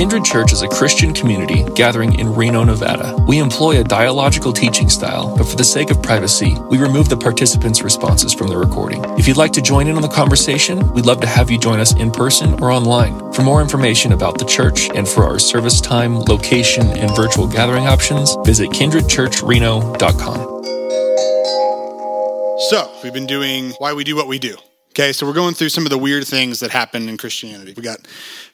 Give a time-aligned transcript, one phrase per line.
[0.00, 3.22] Kindred Church is a Christian community gathering in Reno, Nevada.
[3.28, 7.18] We employ a dialogical teaching style, but for the sake of privacy, we remove the
[7.18, 9.04] participants' responses from the recording.
[9.18, 11.80] If you'd like to join in on the conversation, we'd love to have you join
[11.80, 13.30] us in person or online.
[13.34, 17.86] For more information about the church and for our service time, location, and virtual gathering
[17.86, 20.64] options, visit kindredchurchreno.com.
[22.70, 24.56] So, we've been doing why we do what we do.
[24.90, 27.74] Okay, so we're going through some of the weird things that happen in Christianity.
[27.76, 28.00] We got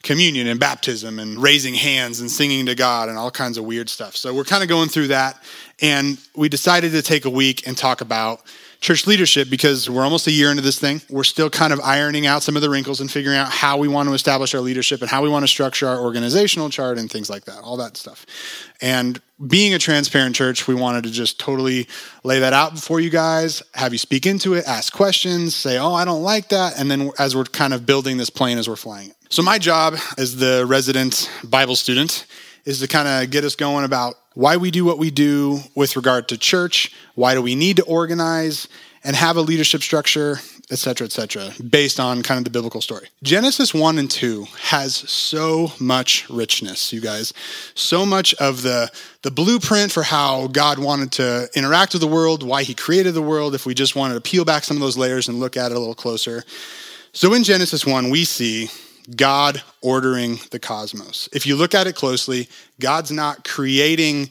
[0.03, 3.89] communion and baptism and raising hands and singing to God and all kinds of weird
[3.89, 4.15] stuff.
[4.15, 5.41] So we're kind of going through that.
[5.81, 8.41] And we decided to take a week and talk about
[8.79, 11.01] church leadership because we're almost a year into this thing.
[11.09, 13.87] We're still kind of ironing out some of the wrinkles and figuring out how we
[13.87, 17.11] want to establish our leadership and how we want to structure our organizational chart and
[17.11, 18.25] things like that, all that stuff.
[18.81, 21.87] And being a transparent church, we wanted to just totally
[22.23, 25.93] lay that out before you guys, have you speak into it, ask questions, say, oh,
[25.93, 26.79] I don't like that.
[26.79, 29.15] And then as we're kind of building this plane as we're flying it.
[29.29, 32.25] So, my job as the resident Bible student
[32.67, 35.95] is to kind of get us going about why we do what we do with
[35.95, 38.67] regard to church, why do we need to organize
[39.05, 40.35] and have a leadership structure,
[40.69, 43.07] et cetera, et cetera, based on kind of the biblical story.
[43.23, 47.31] Genesis 1 and 2 has so much richness, you guys.
[47.73, 52.43] So much of the, the blueprint for how God wanted to interact with the world,
[52.43, 54.97] why he created the world, if we just wanted to peel back some of those
[54.97, 56.43] layers and look at it a little closer.
[57.13, 58.69] So in Genesis 1, we see
[59.15, 61.29] God ordering the cosmos.
[61.33, 64.29] If you look at it closely, God's not creating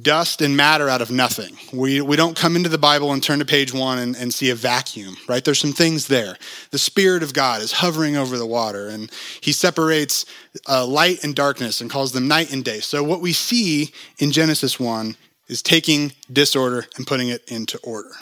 [0.00, 1.56] dust and matter out of nothing.
[1.72, 4.50] We, we don't come into the Bible and turn to page one and, and see
[4.50, 5.44] a vacuum, right?
[5.44, 6.36] There's some things there.
[6.70, 10.24] The Spirit of God is hovering over the water, and He separates
[10.68, 12.80] uh, light and darkness and calls them night and day.
[12.80, 15.16] So, what we see in Genesis 1
[15.48, 18.12] is taking disorder and putting it into order.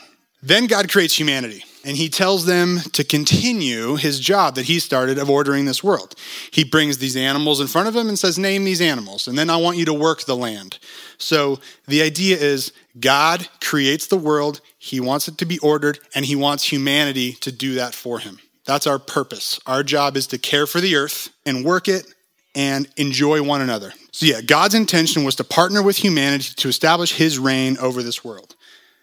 [0.43, 5.19] Then God creates humanity and he tells them to continue his job that he started
[5.19, 6.15] of ordering this world.
[6.51, 9.49] He brings these animals in front of him and says, Name these animals, and then
[9.49, 10.79] I want you to work the land.
[11.19, 16.25] So the idea is God creates the world, he wants it to be ordered, and
[16.25, 18.39] he wants humanity to do that for him.
[18.67, 19.59] That's our purpose.
[19.67, 22.07] Our job is to care for the earth and work it
[22.55, 23.93] and enjoy one another.
[24.13, 28.25] So, yeah, God's intention was to partner with humanity to establish his reign over this
[28.25, 28.55] world,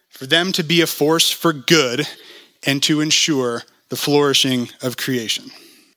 [0.10, 2.08] for them to be a force for good
[2.66, 5.46] and to ensure the flourishing of creation.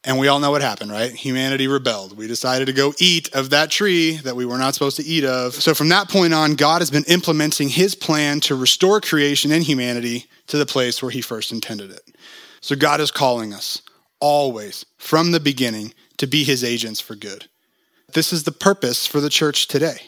[0.02, 1.12] And we all know what happened, right?
[1.12, 2.16] Humanity rebelled.
[2.16, 5.24] We decided to go eat of that tree that we were not supposed to eat
[5.24, 5.54] of.
[5.54, 9.62] So from that point on, God has been implementing his plan to restore creation and
[9.62, 12.16] humanity to the place where he first intended it.
[12.62, 13.82] So God is calling us
[14.20, 17.46] always from the beginning to be his agents for good.
[18.12, 19.98] This is the purpose for the church today.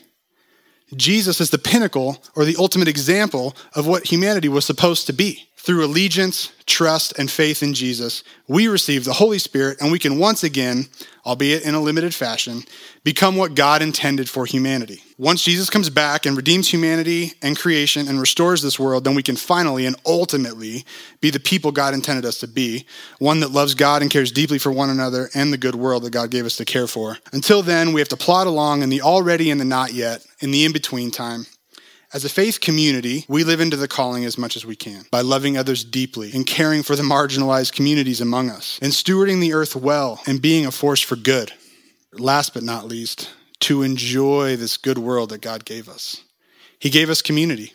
[0.97, 5.49] Jesus is the pinnacle or the ultimate example of what humanity was supposed to be.
[5.63, 10.19] Through allegiance, trust, and faith in Jesus, we receive the Holy Spirit and we can
[10.19, 10.89] once again,
[11.25, 12.65] albeit in a limited fashion,
[13.05, 15.05] become what God intended for humanity.
[15.19, 19.23] Once Jesus comes back and redeems humanity and creation and restores this world, then we
[19.23, 20.85] can finally and ultimately
[21.21, 22.85] be the people God intended us to be,
[23.21, 26.11] one that loves God and cares deeply for one another and the good world that
[26.11, 27.19] God gave us to care for.
[27.33, 30.51] Until then, we have to plod along in the already and the not yet, in
[30.51, 31.47] the in between time
[32.13, 35.23] as a faith community, we live into the calling as much as we can by
[35.23, 39.75] loving others deeply and caring for the marginalized communities among us and stewarding the earth
[39.75, 41.53] well and being a force for good.
[42.13, 43.31] Last but not least,
[43.61, 46.23] to enjoy this good world that God gave us.
[46.79, 47.73] He gave us community.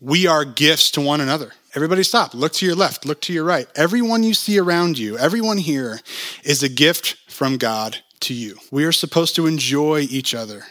[0.00, 1.52] We are gifts to one another.
[1.74, 2.34] Everybody stop.
[2.34, 3.06] Look to your left.
[3.06, 3.68] Look to your right.
[3.74, 6.00] Everyone you see around you, everyone here
[6.44, 8.56] is a gift from God to you.
[8.70, 10.64] We are supposed to enjoy each other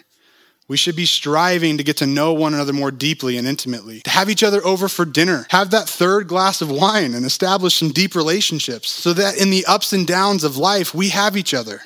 [0.71, 4.09] we should be striving to get to know one another more deeply and intimately, to
[4.09, 7.89] have each other over for dinner, have that third glass of wine, and establish some
[7.89, 11.81] deep relationships so that in the ups and downs of life, we have each other.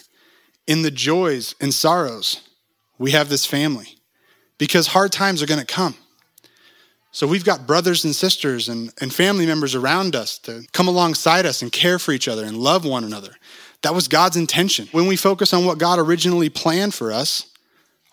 [0.68, 2.48] In the joys and sorrows,
[3.00, 3.98] we have this family
[4.60, 5.96] because hard times are going to come.
[7.12, 11.48] So we've got brothers and sisters and, and family members around us to come alongside
[11.48, 13.36] us and care for each other and love one another.
[13.82, 14.88] That was God's intention.
[14.92, 17.48] When we focus on what God originally planned for us,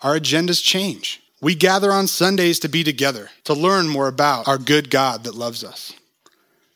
[0.03, 1.21] our agendas change.
[1.41, 5.35] We gather on Sundays to be together, to learn more about our good God that
[5.35, 5.93] loves us,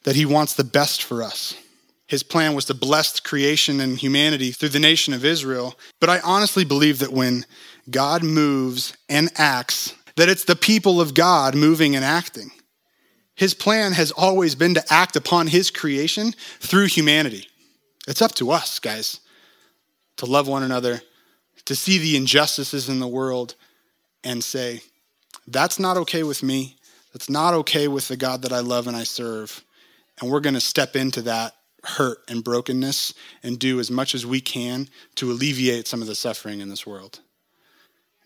[0.04, 1.56] that He wants the best for us.
[2.08, 5.78] His plan was to bless creation and humanity through the nation of Israel.
[6.00, 7.46] But I honestly believe that when
[7.90, 12.52] God moves and acts, that it's the people of God moving and acting.
[13.36, 17.48] His plan has always been to act upon his creation through humanity.
[18.08, 19.20] It's up to us, guys,
[20.16, 21.02] to love one another
[21.68, 23.56] to see the injustices in the world
[24.24, 24.80] and say,
[25.50, 26.78] that's not okay with me.
[27.12, 29.66] That's not okay with the God that I love and I serve.
[30.22, 34.26] And we're going to step into that hurt and brokenness and do as much as
[34.26, 37.20] we can to alleviate some of the suffering in this world.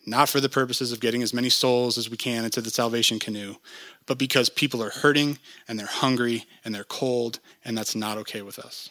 [0.05, 3.19] not for the purposes of getting as many souls as we can into the salvation
[3.19, 3.55] canoe,
[4.07, 5.37] but because people are hurting
[5.67, 8.89] and they're hungry and they're cold, and that's not okay with us.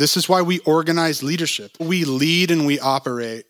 [0.00, 1.76] This is why we organize leadership.
[1.78, 3.44] We lead and we operate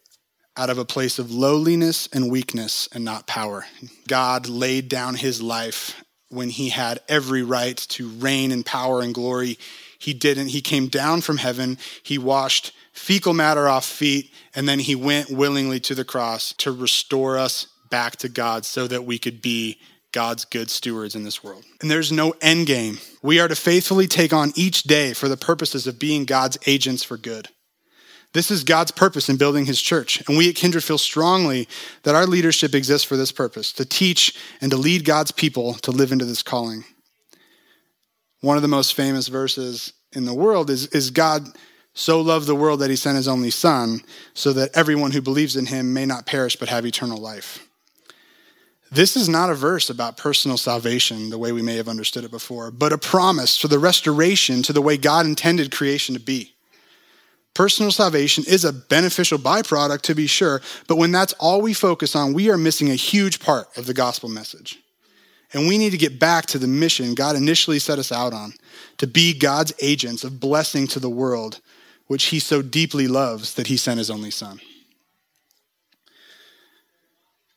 [0.56, 3.67] out of a place of lowliness and weakness and not power.
[4.08, 9.14] God laid down his life when he had every right to reign in power and
[9.14, 9.61] glory.
[10.00, 10.49] He didn't.
[10.49, 11.79] He came down from heaven.
[12.02, 16.73] He washed fecal matter off feet, and then he went willingly to the cross to
[16.73, 19.79] restore us back to God so that we could be
[20.12, 21.64] God's good stewards in this world.
[21.80, 22.98] And there's no end game.
[23.22, 27.02] We are to faithfully take on each day for the purposes of being God's agents
[27.02, 27.48] for good.
[28.32, 30.22] This is God's purpose in building his church.
[30.28, 31.68] And we at Kindred feel strongly
[32.04, 35.90] that our leadership exists for this purpose to teach and to lead God's people to
[35.90, 36.84] live into this calling.
[38.40, 41.48] One of the most famous verses in the world is, is God
[41.92, 44.00] so loved the world that he sent his only Son,
[44.32, 47.66] so that everyone who believes in him may not perish but have eternal life.
[48.92, 52.31] This is not a verse about personal salvation the way we may have understood it
[52.31, 56.54] before, but a promise for the restoration to the way God intended creation to be.
[57.54, 62.16] Personal salvation is a beneficial byproduct, to be sure, but when that's all we focus
[62.16, 64.81] on, we are missing a huge part of the gospel message.
[65.52, 68.54] And we need to get back to the mission God initially set us out on
[68.98, 71.60] to be God's agents of blessing to the world
[72.06, 74.60] which he so deeply loves that he sent his only son.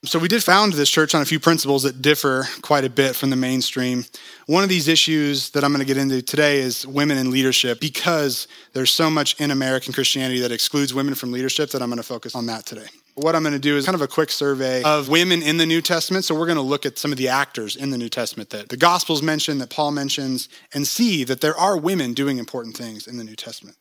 [0.06, 3.16] So, we did found this church on a few principles that differ quite a bit
[3.16, 4.04] from the mainstream.
[4.48, 7.80] One of these issues that I'm going to get into today is women in leadership
[7.80, 12.02] because there's so much in American Christianity that excludes women from leadership that I'm going
[12.02, 12.88] to focus on that today.
[13.16, 15.66] What I'm going to do is kind of a quick survey of women in the
[15.66, 16.26] New Testament.
[16.26, 18.68] So, we're going to look at some of the actors in the New Testament that
[18.68, 23.08] the Gospels mention, that Paul mentions, and see that there are women doing important things
[23.08, 23.78] in the New Testament.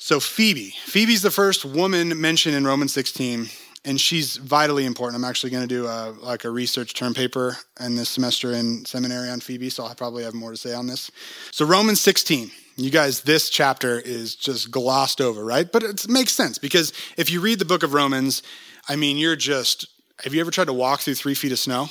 [0.00, 3.48] So Phoebe, Phoebe's the first woman mentioned in Romans 16,
[3.84, 5.22] and she's vitally important.
[5.22, 8.84] I'm actually going to do a, like a research term paper in this semester in
[8.84, 11.10] seminary on Phoebe, so I'll probably have more to say on this.
[11.50, 15.70] So Romans 16, you guys, this chapter is just glossed over, right?
[15.70, 18.42] But it makes sense because if you read the book of Romans,
[18.88, 19.86] I mean, you're just.
[20.24, 21.90] Have you ever tried to walk through three feet of snow?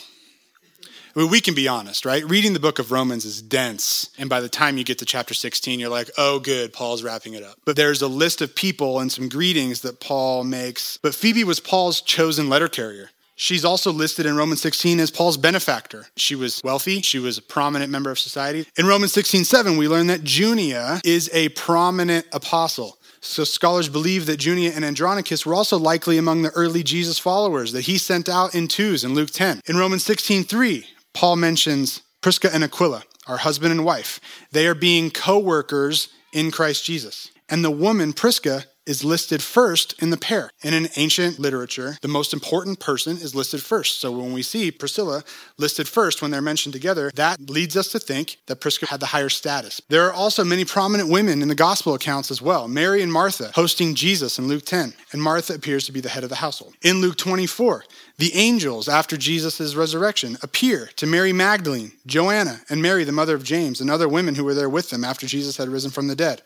[1.18, 2.24] Mean, we can be honest, right?
[2.24, 4.12] Reading the book of Romans is dense.
[4.20, 7.34] And by the time you get to chapter 16, you're like, oh, good, Paul's wrapping
[7.34, 7.58] it up.
[7.66, 10.98] But there's a list of people and some greetings that Paul makes.
[11.02, 13.10] But Phoebe was Paul's chosen letter carrier.
[13.36, 16.06] She's also listed in Romans 16 as Paul's benefactor.
[16.18, 18.68] She was wealthy, she was a prominent member of society.
[18.78, 22.98] In Romans 16 7, we learn that Junia is a prominent apostle.
[23.22, 27.72] So scholars believe that Junia and Andronicus were also likely among the early Jesus followers
[27.74, 29.62] that he sent out in twos in Luke 10.
[29.68, 30.86] In Romans 16 3,
[31.18, 34.20] Paul mentions Prisca and Aquila, our husband and wife.
[34.52, 37.32] They are being co workers in Christ Jesus.
[37.50, 40.50] And the woman, Prisca, is listed first in the pair.
[40.64, 44.00] And in ancient literature, the most important person is listed first.
[44.00, 45.24] So when we see Priscilla
[45.58, 49.08] listed first when they're mentioned together, that leads us to think that Prisca had the
[49.08, 49.82] higher status.
[49.90, 52.68] There are also many prominent women in the gospel accounts as well.
[52.68, 56.24] Mary and Martha hosting Jesus in Luke 10, and Martha appears to be the head
[56.24, 56.76] of the household.
[56.82, 57.84] In Luke 24,
[58.18, 63.44] the angels, after Jesus' resurrection, appear to Mary Magdalene, Joanna, and Mary, the mother of
[63.44, 66.16] James, and other women who were there with them after Jesus had risen from the
[66.16, 66.42] dead.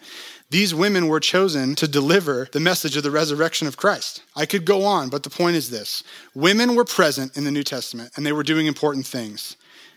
[0.49, 4.21] These women were chosen to deliver the message of the resurrection of Christ.
[4.35, 6.03] I could go on, but the point is this
[6.35, 9.55] women were present in the New Testament, and they were doing important things.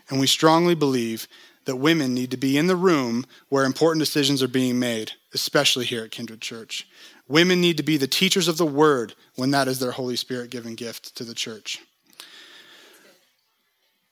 [0.09, 1.27] And we strongly believe
[1.65, 5.83] that women need to be in the room where important decisions are being made, especially
[5.83, 6.87] here at Kindred Church.
[7.27, 10.51] Women need to be the teachers of the word when that is their Holy Spirit
[10.51, 11.81] given gift to the church.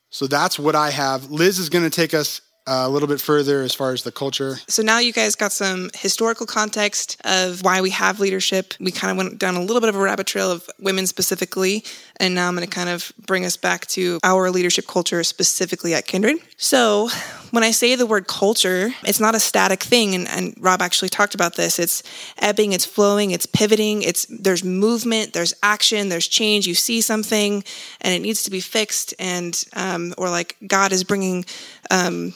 [0.10, 1.32] So that's what I have.
[1.32, 4.12] Liz is going to take us uh, a little bit further as far as the
[4.12, 4.58] culture.
[4.67, 8.74] So now you guys got some historical context of why we have leadership.
[8.79, 11.84] We kind of went down a little bit of a rabbit trail of women specifically,
[12.17, 15.93] and now I'm going to kind of bring us back to our leadership culture specifically
[15.93, 16.38] at Kindred.
[16.58, 17.10] So
[17.53, 21.10] when I say the word culture, it's not a static thing, and, and Rob actually
[21.10, 21.77] talked about this.
[21.77, 22.01] It's
[22.39, 24.01] ebbing, it's flowing, it's pivoting.
[24.01, 26.65] It's there's movement, there's action, there's change.
[26.65, 27.63] You see something,
[28.01, 31.45] and it needs to be fixed, and um, or like God is bringing.
[31.91, 32.33] Um,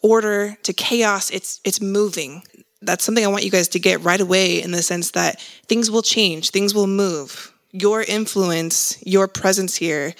[0.00, 2.44] order to chaos it's it's moving
[2.82, 5.90] that's something i want you guys to get right away in the sense that things
[5.90, 10.14] will change things will move your influence your presence here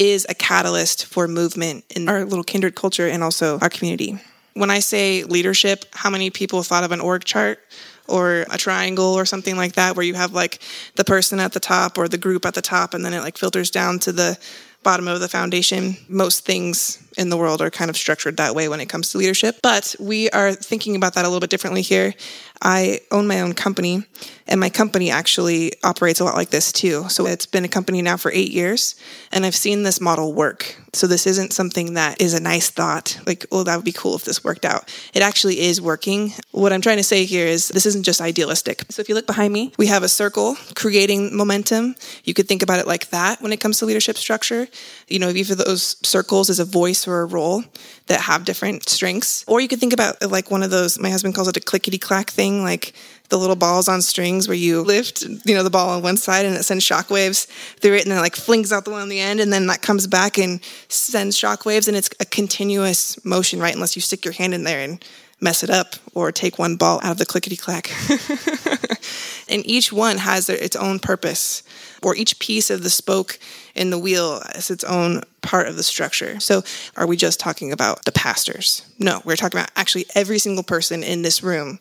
[0.00, 4.18] is a catalyst for movement in our little kindred culture and also our community.
[4.54, 7.60] When i say leadership how many people thought of an org chart
[8.08, 10.58] or a triangle or something like that where you have like
[10.96, 13.38] the person at the top or the group at the top and then it like
[13.38, 14.38] filters down to the
[14.82, 15.96] bottom of the foundation?
[16.08, 19.18] Most things in the world are kind of structured that way when it comes to
[19.18, 19.58] leadership.
[19.62, 22.14] But we are thinking about that a little bit differently here.
[22.62, 24.04] I own my own company,
[24.46, 27.08] and my company actually operates a lot like this too.
[27.08, 28.96] So it's been a company now for eight years,
[29.32, 30.76] and I've seen this model work.
[30.92, 34.14] So this isn't something that is a nice thought, like, oh, that would be cool
[34.16, 34.94] if this worked out.
[35.14, 36.32] It actually is working.
[36.50, 38.84] What I'm trying to say here is this isn't just idealistic.
[38.90, 41.94] So if you look behind me, we have a circle creating momentum.
[42.24, 44.68] You could think about it like that when it comes to leadership structure.
[45.08, 47.64] You know, each of those circles is a voice or a role
[48.06, 49.44] that have different strengths.
[49.46, 51.98] Or you could think about like one of those, my husband calls it a clickety
[51.98, 52.94] clack thing, like
[53.28, 56.44] the little balls on strings where you lift, you know, the ball on one side
[56.44, 57.46] and it sends shockwaves
[57.78, 59.66] through it and then it like flings out the one on the end and then
[59.68, 63.74] that comes back and sends shockwaves and it's a continuous motion, right?
[63.74, 65.04] Unless you stick your hand in there and
[65.40, 67.90] mess it up or take one ball out of the clickety clack.
[69.48, 71.62] and each one has their, its own purpose
[72.02, 73.38] or each piece of the spoke
[73.74, 76.40] in the wheel as its own part of the structure.
[76.40, 76.62] So,
[76.96, 78.82] are we just talking about the pastors?
[78.98, 81.78] No, we're talking about actually every single person in this room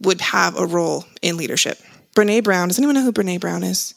[0.00, 1.78] would have a role in leadership.
[2.14, 3.94] Brene Brown, does anyone know who Brene Brown is?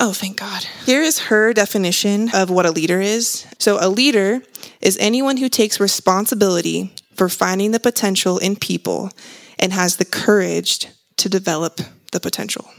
[0.00, 0.64] Oh, thank God.
[0.86, 3.46] Here is her definition of what a leader is.
[3.58, 4.42] So, a leader
[4.80, 9.10] is anyone who takes responsibility for finding the potential in people
[9.58, 11.80] and has the courage to develop
[12.12, 12.70] the potential.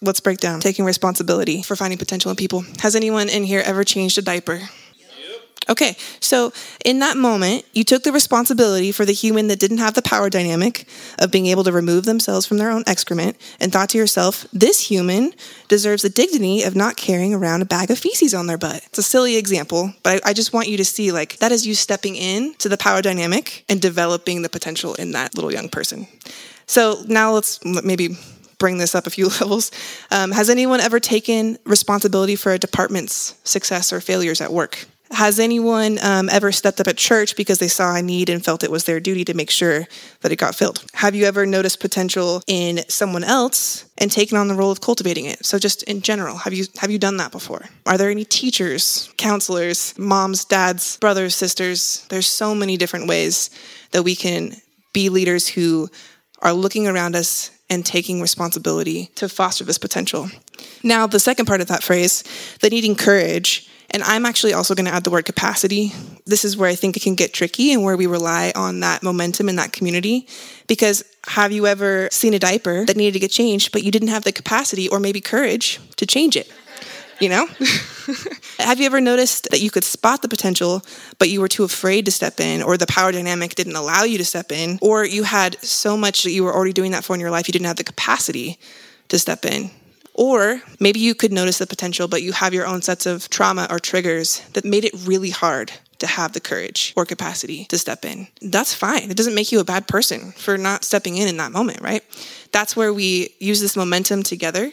[0.00, 2.64] Let's break down taking responsibility for finding potential in people.
[2.80, 4.60] Has anyone in here ever changed a diaper?
[5.68, 6.52] Okay, so
[6.84, 10.28] in that moment, you took the responsibility for the human that didn't have the power
[10.28, 10.86] dynamic
[11.18, 14.90] of being able to remove themselves from their own excrement and thought to yourself, this
[14.90, 15.32] human
[15.68, 18.82] deserves the dignity of not carrying around a bag of feces on their butt.
[18.86, 21.66] It's a silly example, but I, I just want you to see like that is
[21.66, 25.68] you stepping in to the power dynamic and developing the potential in that little young
[25.68, 26.08] person.
[26.66, 28.16] So now let's maybe
[28.58, 29.70] bring this up a few levels.
[30.10, 34.86] Um, has anyone ever taken responsibility for a department's success or failures at work?
[35.12, 38.64] Has anyone um, ever stepped up at church because they saw a need and felt
[38.64, 39.86] it was their duty to make sure
[40.22, 40.84] that it got filled?
[40.94, 45.26] Have you ever noticed potential in someone else and taken on the role of cultivating
[45.26, 45.44] it?
[45.44, 47.66] So just in general, have you have you done that before?
[47.84, 52.06] Are there any teachers, counselors, moms, dads, brothers, sisters?
[52.08, 53.50] There's so many different ways
[53.90, 54.56] that we can
[54.94, 55.90] be leaders who
[56.40, 60.30] are looking around us and taking responsibility to foster this potential.
[60.82, 62.24] Now, the second part of that phrase,
[62.60, 65.92] the needing courage, and I'm actually also going to add the word capacity.
[66.24, 69.02] This is where I think it can get tricky and where we rely on that
[69.02, 70.26] momentum in that community.
[70.66, 74.08] Because have you ever seen a diaper that needed to get changed, but you didn't
[74.08, 76.50] have the capacity or maybe courage to change it?
[77.20, 77.46] You know?
[78.58, 80.82] have you ever noticed that you could spot the potential,
[81.18, 84.18] but you were too afraid to step in, or the power dynamic didn't allow you
[84.18, 87.14] to step in, or you had so much that you were already doing that for
[87.14, 88.58] in your life, you didn't have the capacity
[89.08, 89.70] to step in?
[90.14, 93.66] Or maybe you could notice the potential, but you have your own sets of trauma
[93.70, 98.04] or triggers that made it really hard to have the courage or capacity to step
[98.04, 98.26] in.
[98.40, 99.10] That's fine.
[99.10, 102.02] It doesn't make you a bad person for not stepping in in that moment, right?
[102.50, 104.72] That's where we use this momentum together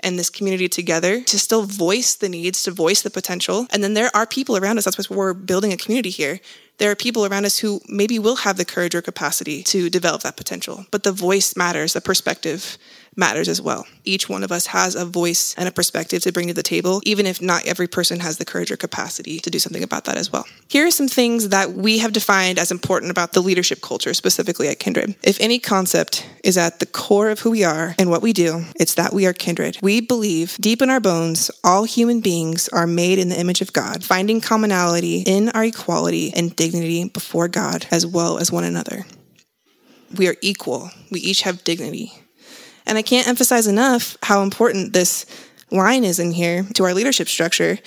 [0.00, 3.66] and this community together to still voice the needs, to voice the potential.
[3.72, 4.84] And then there are people around us.
[4.84, 6.40] That's why we're building a community here.
[6.78, 10.22] There are people around us who maybe will have the courage or capacity to develop
[10.22, 10.84] that potential.
[10.90, 12.76] But the voice matters, the perspective
[13.16, 13.86] matters as well.
[14.04, 17.00] Each one of us has a voice and a perspective to bring to the table,
[17.04, 20.16] even if not every person has the courage or capacity to do something about that
[20.16, 20.44] as well.
[20.68, 24.68] Here are some things that we have defined as important about the leadership culture, specifically
[24.68, 25.16] at Kindred.
[25.22, 28.64] If any concept is at the core of who we are and what we do,
[28.78, 29.78] it's that we are kindred.
[29.82, 33.72] We believe deep in our bones, all human beings are made in the image of
[33.72, 39.04] God, finding commonality in our equality and dignity before God as well as one another.
[40.16, 40.90] We are equal.
[41.10, 42.12] We each have dignity.
[42.86, 45.26] And I can't emphasize enough how important this
[45.70, 47.78] line is in here to our leadership structure.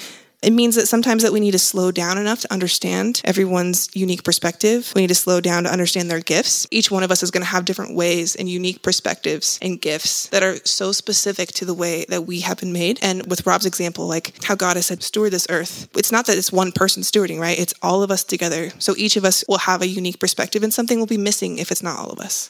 [0.41, 4.24] It means that sometimes that we need to slow down enough to understand everyone's unique
[4.24, 4.94] perspective.
[4.96, 6.65] We need to slow down to understand their gifts.
[6.72, 10.27] Each one of us is going to have different ways and unique perspectives and gifts
[10.27, 13.00] that are so specific to the way that we have been made.
[13.01, 15.89] And with Rob's example, like how God has said, steward this earth.
[15.94, 17.60] It's not that it's one person stewarding, right?
[17.60, 18.72] It's all of us together.
[18.79, 21.70] So each of us will have a unique perspective and something will be missing if
[21.70, 22.50] it's not all of us.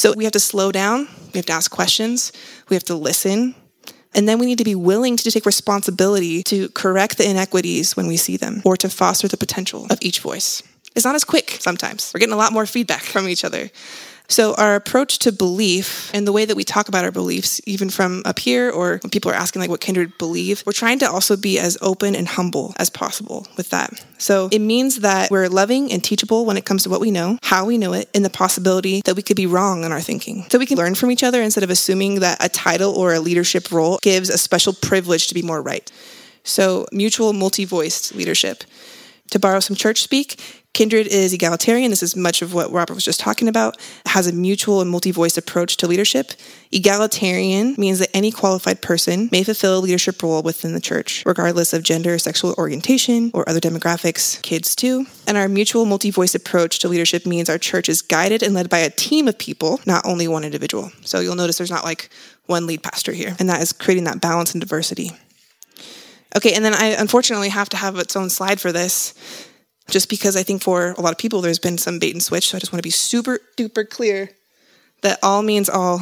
[0.00, 2.32] So we have to slow down, we have to ask questions,
[2.70, 3.54] we have to listen,
[4.14, 8.06] and then we need to be willing to take responsibility to correct the inequities when
[8.06, 10.62] we see them or to foster the potential of each voice.
[10.96, 12.12] It's not as quick sometimes.
[12.14, 13.68] We're getting a lot more feedback from each other.
[14.30, 17.90] So, our approach to belief and the way that we talk about our beliefs, even
[17.90, 21.10] from up here or when people are asking, like, what kindred believe, we're trying to
[21.10, 23.92] also be as open and humble as possible with that.
[24.18, 27.38] So, it means that we're loving and teachable when it comes to what we know,
[27.42, 30.46] how we know it, and the possibility that we could be wrong in our thinking.
[30.48, 33.18] So, we can learn from each other instead of assuming that a title or a
[33.18, 35.90] leadership role gives a special privilege to be more right.
[36.44, 38.62] So, mutual multi voiced leadership.
[39.30, 40.40] To borrow some church speak,
[40.72, 41.90] Kindred is egalitarian.
[41.90, 43.76] This is much of what Robert was just talking about.
[43.76, 46.32] It has a mutual and multi voice approach to leadership.
[46.70, 51.72] Egalitarian means that any qualified person may fulfill a leadership role within the church, regardless
[51.72, 55.06] of gender, sexual orientation, or other demographics, kids too.
[55.26, 58.70] And our mutual multi voice approach to leadership means our church is guided and led
[58.70, 60.92] by a team of people, not only one individual.
[61.02, 62.10] So you'll notice there's not like
[62.46, 65.10] one lead pastor here, and that is creating that balance and diversity.
[66.36, 69.14] Okay, and then I unfortunately have to have its own slide for this
[69.88, 72.48] just because I think for a lot of people there's been some bait and switch.
[72.48, 74.30] So I just want to be super duper clear
[75.02, 76.00] that all means all,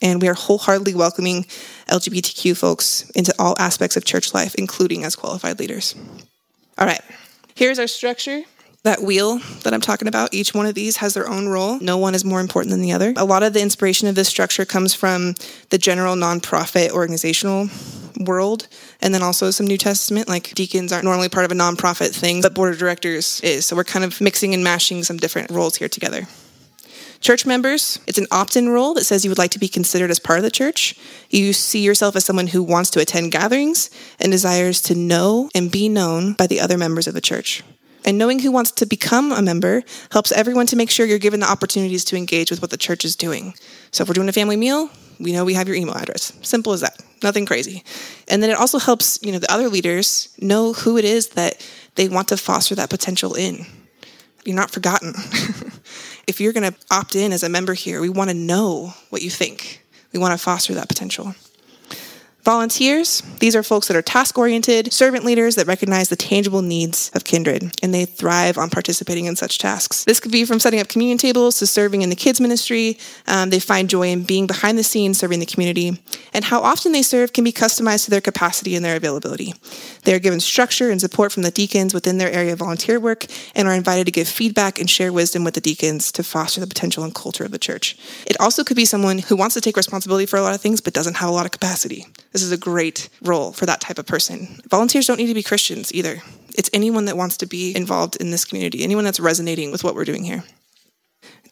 [0.00, 1.44] and we are wholeheartedly welcoming
[1.88, 5.94] LGBTQ folks into all aspects of church life, including as qualified leaders.
[6.78, 7.02] All right,
[7.54, 8.42] here's our structure.
[8.84, 11.78] That wheel that I'm talking about, each one of these has their own role.
[11.80, 13.12] No one is more important than the other.
[13.16, 15.34] A lot of the inspiration of this structure comes from
[15.70, 17.68] the general nonprofit organizational
[18.20, 18.68] world
[19.02, 20.28] and then also some New Testament.
[20.28, 23.66] Like deacons aren't normally part of a nonprofit thing, but board of directors is.
[23.66, 26.28] So we're kind of mixing and mashing some different roles here together.
[27.20, 30.10] Church members, it's an opt in role that says you would like to be considered
[30.10, 30.94] as part of the church.
[31.30, 35.68] You see yourself as someone who wants to attend gatherings and desires to know and
[35.68, 37.64] be known by the other members of the church.
[38.08, 41.40] And knowing who wants to become a member helps everyone to make sure you're given
[41.40, 43.52] the opportunities to engage with what the church is doing.
[43.90, 44.88] So if we're doing a family meal,
[45.20, 46.32] we know we have your email address.
[46.40, 47.02] Simple as that.
[47.22, 47.84] Nothing crazy.
[48.26, 51.62] And then it also helps, you know, the other leaders know who it is that
[51.96, 53.66] they want to foster that potential in.
[54.42, 55.12] You're not forgotten.
[56.26, 59.20] if you're going to opt in as a member here, we want to know what
[59.20, 59.84] you think.
[60.14, 61.34] We want to foster that potential.
[62.48, 67.10] Volunteers, these are folks that are task oriented, servant leaders that recognize the tangible needs
[67.12, 70.04] of kindred, and they thrive on participating in such tasks.
[70.04, 72.96] This could be from setting up communion tables to serving in the kids' ministry.
[73.26, 76.00] Um, they find joy in being behind the scenes, serving the community,
[76.32, 79.52] and how often they serve can be customized to their capacity and their availability.
[80.04, 83.26] They are given structure and support from the deacons within their area of volunteer work
[83.54, 86.66] and are invited to give feedback and share wisdom with the deacons to foster the
[86.66, 87.94] potential and culture of the church.
[88.26, 90.80] It also could be someone who wants to take responsibility for a lot of things
[90.80, 92.06] but doesn't have a lot of capacity.
[92.38, 94.60] This is a great role for that type of person.
[94.70, 96.22] Volunteers don't need to be Christians either.
[96.56, 99.96] It's anyone that wants to be involved in this community, anyone that's resonating with what
[99.96, 100.44] we're doing here.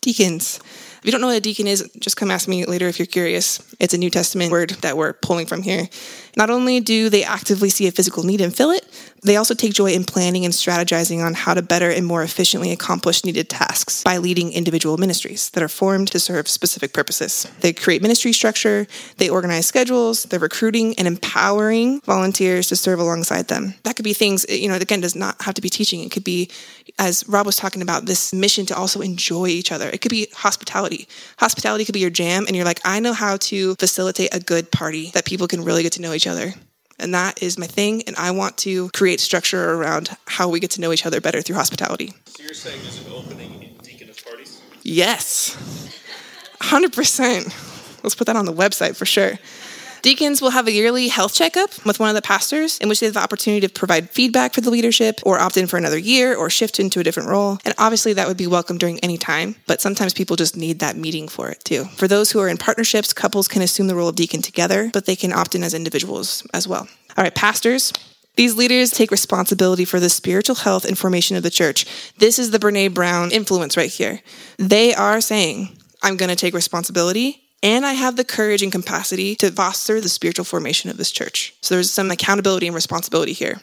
[0.01, 0.61] Deacons.
[0.99, 3.07] If you don't know what a deacon is, just come ask me later if you're
[3.07, 3.59] curious.
[3.81, 5.89] It's a New Testament word that we're pulling from here.
[6.37, 8.87] Not only do they actively see a physical need and fill it,
[9.27, 12.71] they also take joy in planning and strategizing on how to better and more efficiently
[12.71, 17.49] accomplish needed tasks by leading individual ministries that are formed to serve specific purposes.
[17.61, 18.87] They create ministry structure,
[19.17, 23.75] they organize schedules, they're recruiting and empowering volunteers to serve alongside them.
[23.83, 26.01] That could be things, eh, you know, again, does not have to be teaching.
[26.01, 26.49] It could be,
[26.99, 29.89] as Rob was talking about, this mission to also enjoy each other.
[29.89, 31.09] It could be hospitality.
[31.39, 34.71] Hospitality could be your jam, and you're like, I know how to facilitate a good
[34.71, 36.55] party that people can really get to know each other.
[36.99, 38.03] And that is my thing.
[38.07, 41.43] And I want to create structure around how we get to know each other better
[41.43, 42.15] through hospitality.
[42.27, 44.63] So you're saying there's an opening in deaconess parties?
[44.83, 45.57] Yes,
[46.61, 48.03] 100%.
[48.03, 49.39] Let's put that on the website for sure.
[50.07, 53.07] Deacons will have a yearly health checkup with one of the pastors in which they
[53.07, 56.37] have the opportunity to provide feedback for the leadership or opt in for another year
[56.37, 57.59] or shift into a different role.
[57.65, 60.97] And obviously, that would be welcome during any time, but sometimes people just need that
[60.97, 61.87] meeting for it too.
[61.97, 65.07] For those who are in partnerships, couples can assume the role of deacon together, but
[65.07, 66.87] they can opt in as individuals as well.
[67.17, 67.93] All right, pastors,
[68.37, 71.85] these leaders take responsibility for the spiritual health and formation of the church.
[72.19, 74.21] This is the Brene Brown influence right here.
[74.57, 79.35] They are saying, I'm going to take responsibility and I have the courage and capacity
[79.37, 81.55] to foster the spiritual formation of this church.
[81.63, 83.61] So there's some accountability and responsibility here.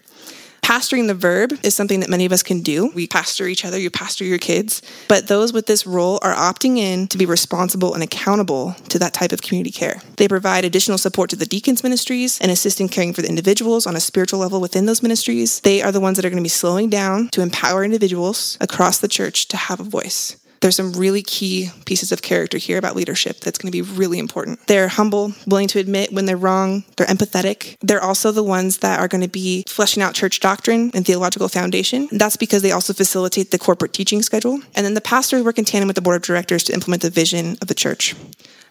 [0.63, 2.89] Pastoring the verb is something that many of us can do.
[2.95, 4.81] We pastor each other, you pastor your kids.
[5.09, 9.13] But those with this role are opting in to be responsible and accountable to that
[9.13, 10.01] type of community care.
[10.15, 13.85] They provide additional support to the deacons' ministries and assist in caring for the individuals
[13.85, 15.59] on a spiritual level within those ministries.
[15.59, 18.99] They are the ones that are going to be slowing down to empower individuals across
[18.99, 22.95] the church to have a voice there's some really key pieces of character here about
[22.95, 24.65] leadership that's going to be really important.
[24.67, 27.75] They're humble, willing to admit when they're wrong, they're empathetic.
[27.81, 31.49] They're also the ones that are going to be fleshing out church doctrine and theological
[31.49, 32.07] foundation.
[32.13, 34.61] That's because they also facilitate the corporate teaching schedule.
[34.73, 37.09] And then the pastors work in tandem with the board of directors to implement the
[37.09, 38.15] vision of the church.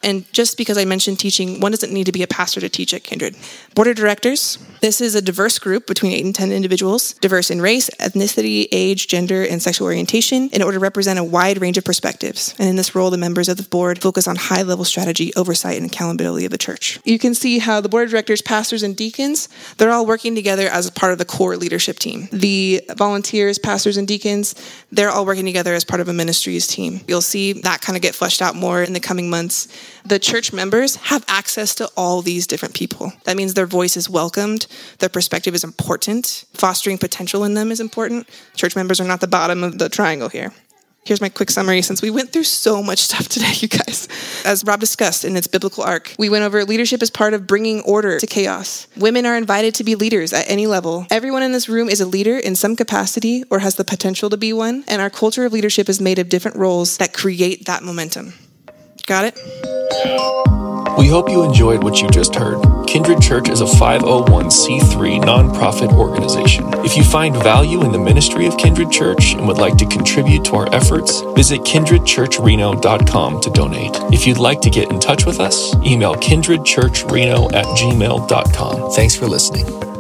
[0.03, 2.93] And just because I mentioned teaching, one doesn't need to be a pastor to teach
[2.93, 3.37] at Kindred.
[3.75, 7.61] Board of directors, this is a diverse group between 8 and 10 individuals, diverse in
[7.61, 11.85] race, ethnicity, age, gender, and sexual orientation, in order to represent a wide range of
[11.85, 12.55] perspectives.
[12.59, 15.77] And in this role, the members of the board focus on high level strategy, oversight,
[15.77, 16.99] and accountability of the church.
[17.05, 20.67] You can see how the board of directors, pastors, and deacons, they're all working together
[20.67, 22.29] as part of the core leadership team.
[22.33, 24.55] The volunteers, pastors, and deacons,
[24.91, 27.01] they're all working together as part of a ministries team.
[27.07, 29.69] You'll see that kind of get fleshed out more in the coming months
[30.05, 33.13] the church members have access to all these different people.
[33.25, 34.67] That means their voice is welcomed,
[34.99, 38.29] their perspective is important, fostering potential in them is important.
[38.55, 40.53] Church members are not the bottom of the triangle here.
[41.05, 44.07] Here's my quick summary since we went through so much stuff today, you guys.
[44.45, 47.81] As Rob discussed in its biblical arc, we went over leadership as part of bringing
[47.81, 48.87] order to chaos.
[48.97, 51.07] Women are invited to be leaders at any level.
[51.11, 54.37] Everyone in this room is a leader in some capacity or has the potential to
[54.37, 57.83] be one, and our culture of leadership is made of different roles that create that
[57.83, 58.35] momentum.
[59.07, 59.39] Got it?
[60.99, 62.63] We hope you enjoyed what you just heard.
[62.87, 66.67] Kindred Church is a 501c3 nonprofit organization.
[66.85, 70.45] If you find value in the ministry of Kindred Church and would like to contribute
[70.47, 73.97] to our efforts, visit kindredchurchreno.com to donate.
[74.13, 78.93] If you'd like to get in touch with us, email kindredchurchreno at gmail.com.
[78.93, 79.92] Thanks for listening.